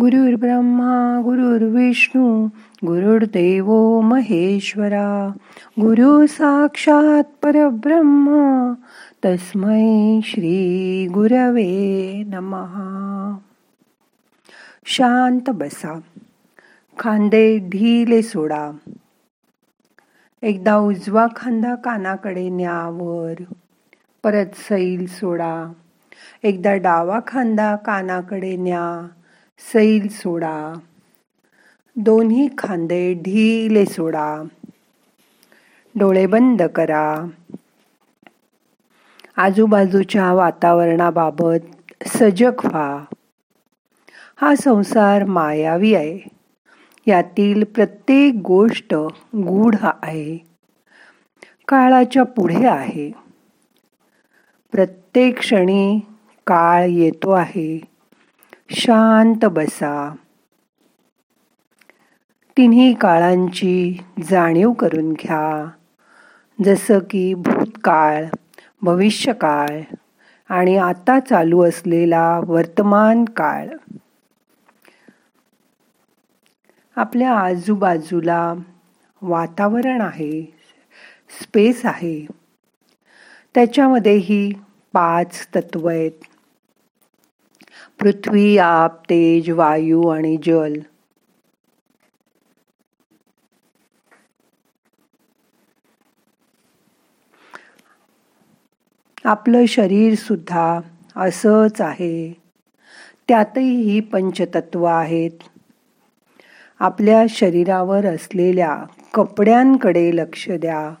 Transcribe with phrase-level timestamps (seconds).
[0.00, 2.46] गुरुर्ब्रह्मा गुरुर्विष्णू
[2.86, 5.32] गुरुर्देव महेश्वरा.
[5.80, 8.28] गुरु साक्षात परब्रह्म
[9.24, 13.36] तस्मै श्री गुरवे नमहा
[14.84, 16.00] शांत बसा.
[16.98, 18.70] खांदे ढिले सोडा.
[20.42, 23.42] एकदा उजवा खांदा कानाकडे न्यावर
[24.24, 25.72] परत सैल सोडा.
[26.42, 29.08] एकदा डावा खांदा कानाकडे न्या.
[29.58, 30.74] सैल सोडा.
[31.96, 34.42] दोन्ही खांदे ढिले सोडा.
[35.94, 37.26] डोळे बंद करा.
[39.36, 43.04] आजूबाजूच्या वातावरणाबाबत सजग व्हा.
[44.36, 46.18] हा संसार मायावी आहे.
[47.06, 48.94] यातील प्रत्येक गोष्ट
[49.36, 50.38] गूढ आहे.
[51.68, 53.10] काळाच्या पुढे आहे.
[54.72, 56.00] प्रत्येक क्षणी
[56.46, 57.93] काळ येतो आहे.
[58.70, 60.14] शांत बसा.
[62.56, 65.70] तिन्ही काळांची जाणीव करून घ्या.
[66.64, 68.24] जसं की भूतकाळ
[68.82, 69.80] भविष्यकाळ
[70.48, 73.68] आणि आता चालू असलेला वर्तमान काळ.
[76.96, 78.54] आपल्या आजूबाजूला
[79.22, 80.54] वातावरण आहे
[81.42, 82.26] स्पेस आहे.
[83.54, 84.52] त्याच्यामध्येही
[84.92, 86.33] पाच तत्व आहेत.
[88.00, 90.72] पृथ्वी आप तेज वायू आणि जल.
[99.24, 100.80] आपलं शरीर सुद्धा
[101.16, 102.42] असंच आहे.
[103.28, 105.30] त्यातही ही पंचतत्व आहेत.
[106.78, 108.84] आपल्या शरीरावर असलेल्या
[109.14, 110.94] कपड्यांकडे लक्ष द्या.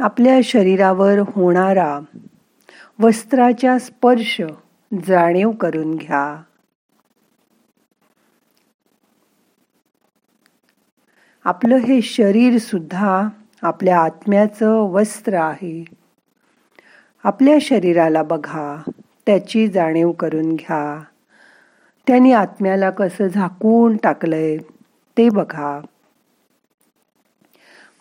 [0.00, 2.00] आपल्या शरीरावर होणारा
[3.00, 4.40] वस्त्राच्या स्पर्श
[5.06, 6.42] जाणीव करून घ्या.
[11.44, 13.28] आपलं हे शरीर सुद्धा
[13.62, 15.84] आपल्या आत्म्याचं वस्त्र आहे.
[17.24, 18.82] आपल्या शरीराला बघा
[19.26, 21.02] त्याची जाणीव करून घ्या.
[22.06, 24.56] त्यांनी आत्म्याला कसं झाकून टाकलंय
[25.18, 25.80] ते बघा.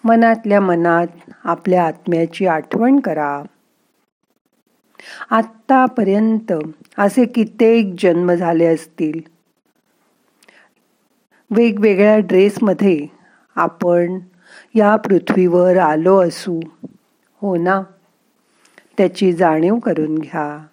[0.04, 1.08] मनातल्या मनात
[1.44, 3.44] आपल्या आत्म्याची आठवण करा.
[5.30, 6.54] आतापर्यंत
[6.98, 9.20] असे कित्येक जन्म झाले असतील.
[11.52, 13.08] वेगवेगळ्या ड्रेसमध्ये
[13.56, 14.20] आपण
[14.76, 16.60] या पृथ्वीवर आलो असू
[17.42, 17.82] हो ना?
[18.98, 20.66] त्याची जाणीव करून घ्या.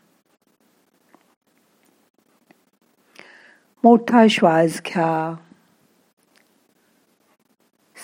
[3.85, 5.35] मोठा श्वास घ्या.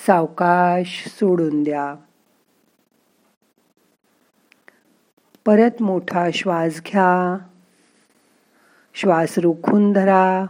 [0.07, 1.95] सावकाश सोडून द्या.
[5.49, 7.39] परत मोठा श्वास घ्या.
[8.95, 10.47] श्वास रोखून धरा.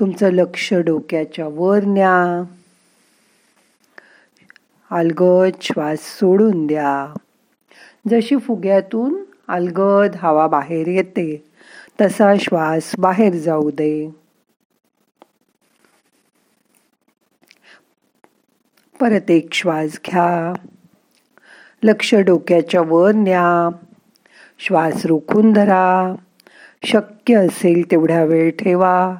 [0.00, 2.44] तुमचं लक्ष डोक्याच्या वर न्या.
[4.90, 7.14] अलगद श्वास सोडून द्या.
[8.10, 11.44] जशी फुग्यातून अलगद हवा बाहेर येते
[12.00, 14.14] तसा श्वास बाहेर जाऊ दे.
[19.00, 20.52] परत एक श्वास घ्या.
[21.82, 23.85] लक्ष डोक्याच्या वर न्या.
[24.58, 26.14] श्वास रोखून धरा.
[26.84, 29.16] शक्य असेल तेवढ्या वेळ ठेवा.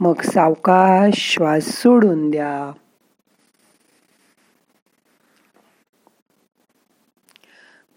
[0.00, 2.72] मग सावकाश श्वास सोडून द्या.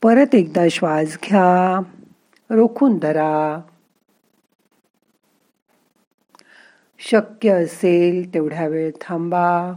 [0.01, 1.79] परत एकदा श्वास घ्या.
[2.49, 3.61] रोखून धरा.
[6.99, 9.71] शक्य असेल तेवढ्या वेळ थांबा.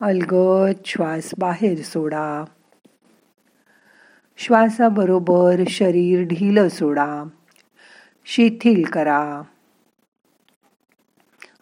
[0.00, 2.44] अलगद श्वास बाहेर सोडा.
[4.40, 7.24] श्वासाबरोबर शरीर ढील सोडा.
[8.26, 9.42] शिथिल करा.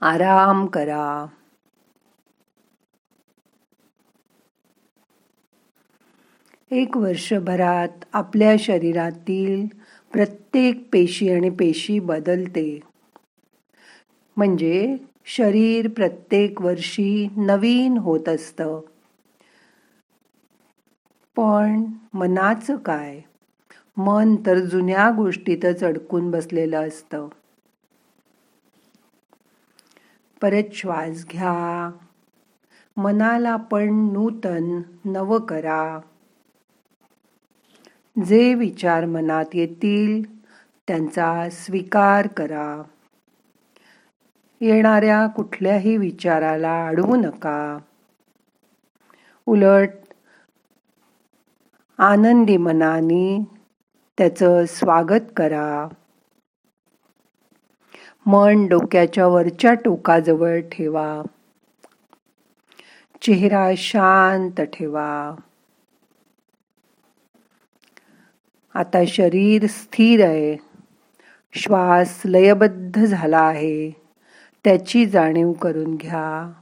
[0.01, 1.27] आराम करा.
[6.71, 9.67] एक वर्षभरात आपल्या शरीरातील
[10.13, 12.81] प्रत्येक पेशी आणि पेशी बदलते.
[14.37, 14.97] म्हणजे
[15.27, 18.81] शरीर प्रत्येक वर्षी नवीन होत असतं.
[21.37, 21.85] पण
[22.15, 23.21] मनाचं काय?
[23.97, 27.29] मन तर जुन्या गोष्टीतच अडकून बसलेलं असतं.
[30.43, 31.91] परत श्वास घ्या.
[32.97, 36.01] मनाला पण नूतन नव करा.
[38.25, 40.23] जे विचार मनात येतील
[40.89, 42.83] त्यांचा स्वीकार करा.
[44.61, 47.79] येणाऱ्या कुठल्याही विचाराला अडवू नका.
[49.47, 50.06] उलट
[51.99, 53.45] आनंदी मनाने
[54.19, 55.89] त्याचं स्वागत करा.
[58.27, 61.23] मन डोक्याच्या वरच्या टोकाजवळ ठेवा.
[63.23, 65.35] चेहरा शांत ठेवा.
[68.75, 70.57] आता शरीर स्थिर आहे.
[71.53, 73.91] श्वास लयबद्ध झाला आहे.
[74.65, 76.53] त्याची जाणीव करून घ्या.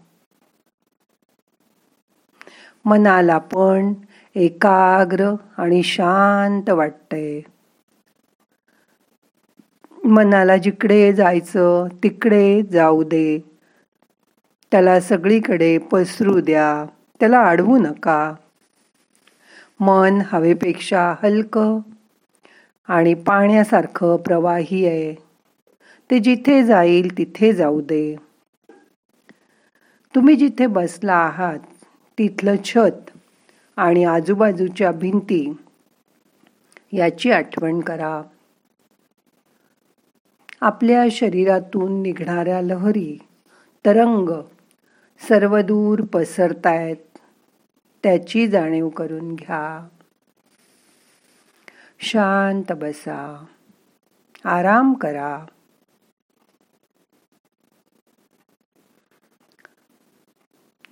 [2.84, 3.94] मनाला पण
[4.36, 7.40] एकाग्र आणि शांत वाटतंय.
[10.04, 13.38] मनाला जिकडे जायचं तिकडे जाऊ दे.
[14.72, 16.86] त्याला सगळीकडे पसरू द्या.
[17.20, 18.34] त्याला अडवू नका.
[19.80, 21.78] मन हवेपेक्षा हलकं
[22.88, 25.14] आणि पाण्यासारखं प्रवाही आहे.
[26.10, 28.16] ते जिथे जाईल तिथे जाऊ दे.
[30.14, 31.58] तुम्ही जिथे बसला आहात
[32.18, 33.13] तिथलं छत
[33.76, 35.52] आणि आजूबाजूच्या भिंती
[36.92, 38.22] याची आठवण करा.
[40.60, 43.18] आपल्या शरीरातून निघणाऱ्या लहरी
[43.86, 44.42] तरंग
[45.28, 47.18] सर्वदूर पसरतायत.
[48.02, 49.88] त्याची जाणीव करून घ्या.
[52.00, 53.44] शांत बसा.
[54.44, 55.44] आराम करा.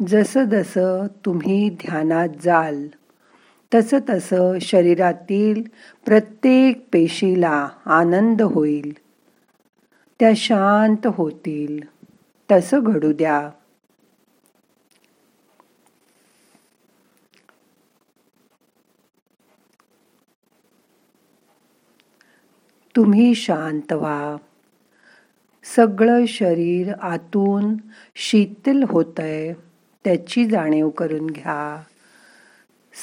[0.06, 2.88] जसं जसं तुम्ही ध्यानात जाल
[3.74, 5.62] तसं तसं शरीरातील
[6.04, 8.92] प्रत्येक पेशीला आनंद होईल.
[10.20, 11.80] त्या शांत होतील.
[12.50, 13.50] तसं घडू द्या.
[22.96, 24.36] तुम्ही शांत व्हा.
[25.76, 27.76] सगळं शरीर आतून
[28.14, 29.54] शीतल होतंय.
[30.04, 31.82] त्याची जाणीव करून घ्या.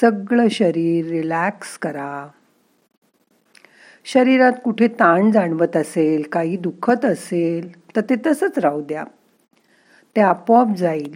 [0.02, 2.28] सगळं शरीर रिलॅक्स करा.
[4.06, 9.04] शरीरात कुठे ताण जाणवत असेल काही दुखत असेल तर ते तसंच राहू द्या.
[10.16, 11.16] ते आपोआप जाईल.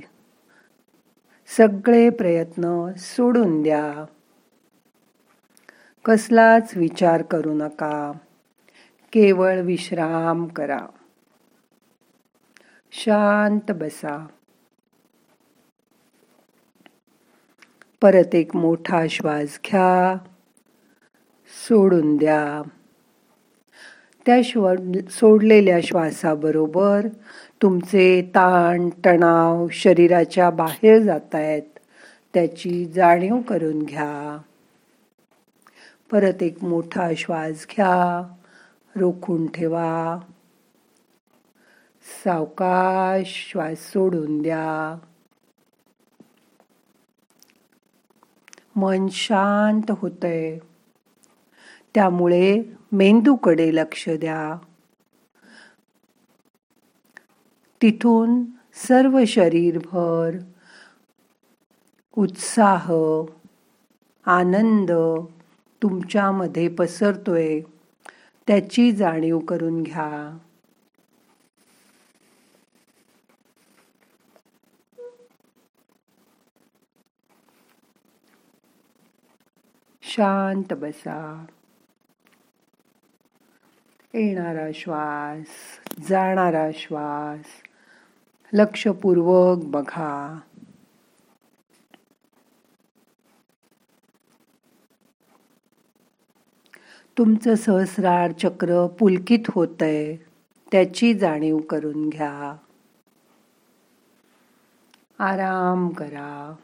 [1.57, 4.05] सगळे प्रयत्न सोडून द्या.
[6.05, 8.11] कसलाच विचार करू नका.
[9.13, 10.79] केवळ विश्राम करा.
[12.91, 14.25] शांत बसा.
[18.03, 20.17] परत एक मोठा श्वास घ्या.
[21.67, 22.69] सोडून द्या.
[24.25, 24.75] त्या श्व
[25.09, 27.07] सोडलेल्या श्वासाबरोबर
[27.61, 31.61] तुमचे ताण तणाव शरीराच्या बाहेर जात आहेत
[32.33, 34.41] त्याची जाणीव करून घ्या.
[36.11, 38.27] परत एक मोठा श्वास घ्या.
[38.95, 40.19] रोखून ठेवा.
[42.23, 44.99] सावकाश श्वास सोडून द्या.
[48.75, 50.59] मन शांत होतंय.
[51.95, 54.57] त्यामुळे मेंदूकडे लक्ष द्या.
[57.81, 58.43] तिथून
[58.73, 60.31] सर्व शरीरभर
[62.17, 62.93] उत्साह
[64.25, 64.91] आनंद
[65.83, 67.61] तुमच्यामध्ये पसरतोय.
[68.47, 70.37] त्याची जाणीव करून घ्या.
[80.15, 81.45] शांत बसा.
[84.13, 85.45] येणारा श्वास
[86.09, 87.45] जाणारा श्वास
[88.53, 90.39] लक्षपूर्वक बघा.
[97.17, 100.15] तुमचं सहस्रार चक्र पुलकित होतंय
[100.71, 102.57] त्याची जाणीव करून घ्या.
[105.19, 106.55] आराम करा.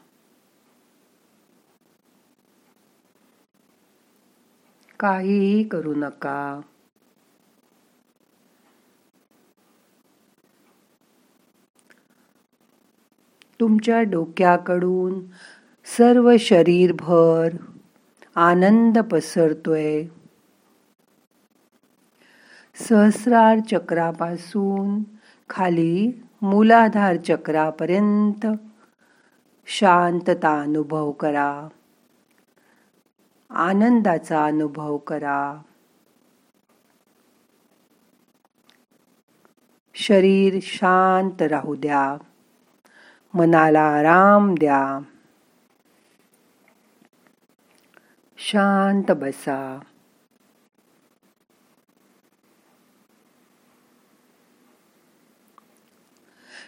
[5.00, 6.60] काहीही करू नका.
[13.60, 15.20] तुमच्या डोक्याकडून
[15.84, 17.48] सर्व शरीरभर
[18.34, 20.04] आनंद पसरतोय.
[22.74, 25.02] सहस्रार चक्रापासून
[25.48, 28.46] खाली मूलाधार चक्रापर्यंत
[29.66, 31.68] शांतता अनुभव करा.
[33.50, 35.62] आनंदाचा अनुभव करा.
[39.94, 42.16] शरीर शांत राहू द्या.
[43.34, 44.98] मनाला आराम द्या.
[48.38, 49.80] शांत बसा.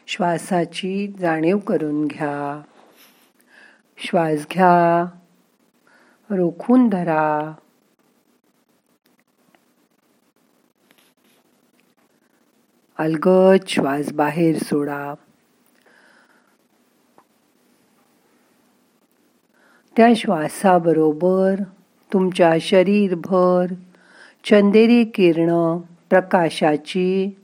[0.07, 2.63] श्वासाची जाणीव करून घ्या.
[3.99, 5.19] श्वास घ्या.
[6.31, 7.55] रोखून धरा.
[12.99, 15.15] अलगद श्वास बाहेर सोडा.
[19.97, 21.61] त्या श्वासाबरोबर
[22.13, 23.67] तुमच्या शरीरभर
[24.45, 25.79] चंदेरी किरण
[26.11, 27.37] प्रकाशाची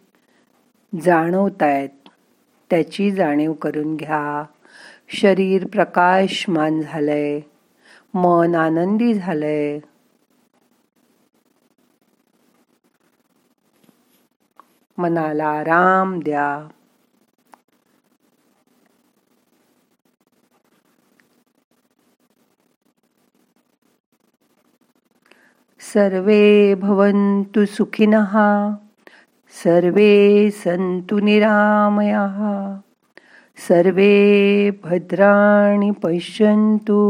[1.03, 2.09] जाणवतायत.
[2.71, 4.45] त्याची जाणीव करून घ्या.
[5.09, 7.41] शरीर प्रकाशमान झालंय.
[8.15, 9.79] मन आनंदी झालंय
[14.99, 16.69] मनाला आराम द्या.
[25.81, 28.33] सर्वे भवन्तु सुखिनः
[29.65, 32.39] सर्वे सन्तु निरामयाः
[33.69, 37.01] सर्वे भद्राणि पश्यन्तु।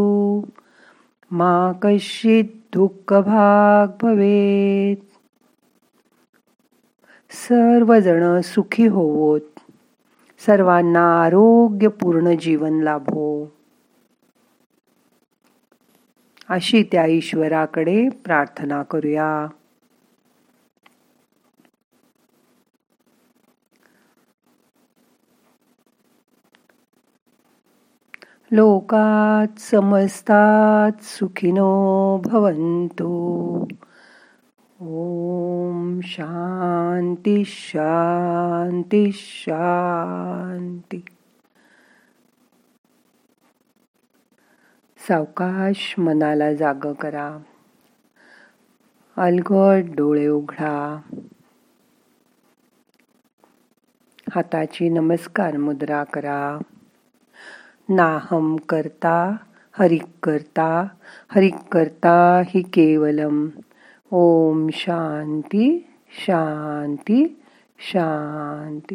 [1.31, 2.43] मा दुःख
[2.73, 4.97] दुःखभाग भवेत।
[7.31, 9.41] सर्वजण सुखी होवोत।
[10.47, 13.53] सर्वांना आरोग्यपूर्ण जीवन लाभो।
[16.49, 19.49] अशी त्या ईश्वराकडे प्रार्थना करूया।
[28.53, 33.69] लोकात समजतात सुखिनो भवंतो
[34.81, 41.05] ओम शांती शांती शांती
[45.09, 47.39] सावकाश मनाला जाग करा।
[49.17, 51.01] अलगद डोळे उघडा।
[54.35, 56.59] हाताची नमस्कार मुद्रा करा।
[57.89, 59.37] नाहम करता
[59.79, 60.89] हरिक करता
[61.35, 63.49] हरिक करता हि केवलम।
[64.13, 67.41] ओम शांती शांती
[67.79, 68.87] शांती